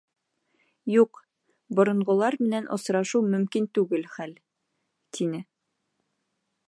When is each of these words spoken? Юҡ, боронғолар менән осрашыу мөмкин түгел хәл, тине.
Юҡ, 0.91 1.19
боронғолар 1.79 2.37
менән 2.45 2.69
осрашыу 2.77 3.21
мөмкин 3.35 3.69
түгел 3.79 4.09
хәл, 4.15 4.35
тине. 5.19 5.43